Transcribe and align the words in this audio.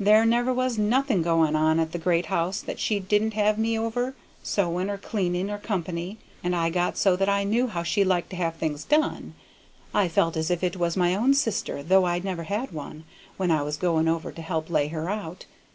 There 0.00 0.24
never 0.24 0.54
was 0.54 0.78
nothing 0.78 1.20
going 1.20 1.54
on 1.54 1.78
at 1.78 1.92
the 1.92 1.98
great 1.98 2.24
house 2.32 2.62
that 2.62 2.80
she 2.80 2.98
didn't 2.98 3.34
have 3.34 3.58
me 3.58 3.78
over, 3.78 4.14
sewing 4.42 4.88
or 4.88 4.96
cleaning 4.96 5.50
or 5.50 5.58
company; 5.58 6.16
and 6.42 6.56
I 6.56 6.70
got 6.70 6.96
so 6.96 7.14
that 7.14 7.28
I 7.28 7.44
knew 7.44 7.66
how 7.66 7.82
she 7.82 8.02
liked 8.02 8.30
to 8.30 8.36
have 8.36 8.54
things 8.54 8.84
done. 8.84 9.34
I 9.92 10.08
felt 10.08 10.34
as 10.34 10.50
if 10.50 10.64
it 10.64 10.78
was 10.78 10.96
my 10.96 11.14
own 11.14 11.34
sister, 11.34 11.82
though 11.82 12.06
I 12.06 12.18
never 12.20 12.44
had 12.44 12.72
one, 12.72 13.04
when 13.36 13.50
I 13.50 13.60
was 13.60 13.76
going 13.76 14.08
over 14.08 14.32
to 14.32 14.40
help 14.40 14.70
lay 14.70 14.88
her 14.88 15.10
out. 15.10 15.44